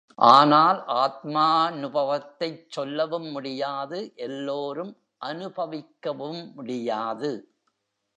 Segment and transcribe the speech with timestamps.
[0.17, 4.93] ஆனால் ஆத்மாநுபவத்தைச் சொல்லவும் முடியாது எல்லோரும்
[5.25, 7.31] அநுபவிக்கவும் முடியாது.